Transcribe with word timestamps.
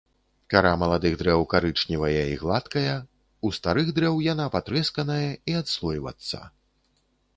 Кара 0.51 0.69
маладых 0.83 1.13
дрэў 1.19 1.43
карычневая 1.53 2.23
і 2.31 2.39
гладкая, 2.41 2.95
у 3.49 3.53
старых 3.61 3.87
дрэў 3.99 4.15
яна 4.33 4.45
патрэсканая 4.57 5.27
і 5.53 5.59
адслойвацца. 5.61 6.39